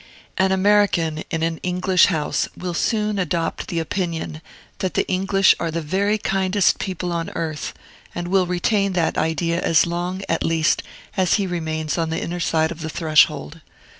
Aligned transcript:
An 0.35 0.51
American 0.51 1.23
in 1.29 1.43
an 1.43 1.59
English 1.59 2.07
house 2.07 2.47
will 2.57 2.73
soon 2.73 3.19
adopt 3.19 3.67
the 3.67 3.77
opinion 3.77 4.41
that 4.79 4.95
the 4.95 5.07
English 5.07 5.53
are 5.59 5.69
the 5.69 5.79
very 5.79 6.17
kindest 6.17 6.79
people 6.79 7.11
on 7.13 7.29
earth, 7.35 7.71
and 8.15 8.27
will 8.29 8.47
retain 8.47 8.93
that 8.93 9.15
idea 9.15 9.59
as 9.61 9.85
long, 9.85 10.23
at 10.27 10.43
least, 10.43 10.81
as 11.15 11.35
he 11.35 11.45
remains 11.45 11.99
on 11.99 12.09
the 12.09 12.19
inner 12.19 12.39
side 12.39 12.71
of 12.71 12.81
the 12.81 12.89
threshold. 12.89 13.61